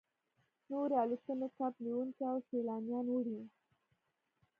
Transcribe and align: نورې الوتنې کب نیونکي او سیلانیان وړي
نورې 0.69 0.95
الوتنې 1.03 1.47
کب 1.57 1.73
نیونکي 1.85 2.23
او 2.31 2.37
سیلانیان 2.49 3.05
وړي 3.09 3.39